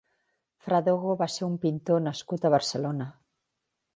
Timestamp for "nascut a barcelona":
2.07-3.09